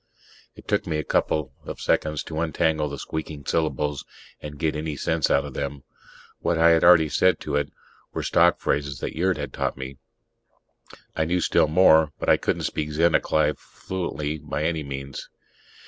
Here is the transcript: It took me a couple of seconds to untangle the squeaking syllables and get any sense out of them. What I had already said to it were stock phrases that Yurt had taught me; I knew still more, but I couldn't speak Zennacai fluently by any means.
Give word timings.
It 0.55 0.67
took 0.67 0.87
me 0.87 0.97
a 0.97 1.03
couple 1.03 1.51
of 1.63 1.79
seconds 1.79 2.23
to 2.23 2.39
untangle 2.41 2.89
the 2.89 2.97
squeaking 2.97 3.45
syllables 3.45 4.03
and 4.41 4.57
get 4.57 4.75
any 4.75 4.95
sense 4.95 5.29
out 5.29 5.45
of 5.45 5.53
them. 5.53 5.83
What 6.39 6.57
I 6.57 6.69
had 6.71 6.83
already 6.83 7.07
said 7.07 7.39
to 7.41 7.55
it 7.55 7.71
were 8.11 8.23
stock 8.23 8.59
phrases 8.59 8.97
that 9.01 9.15
Yurt 9.15 9.37
had 9.37 9.53
taught 9.53 9.77
me; 9.77 9.97
I 11.15 11.25
knew 11.25 11.39
still 11.39 11.67
more, 11.67 12.13
but 12.17 12.29
I 12.29 12.37
couldn't 12.37 12.63
speak 12.63 12.89
Zennacai 12.91 13.53
fluently 13.59 14.39
by 14.39 14.63
any 14.63 14.81
means. 14.81 15.29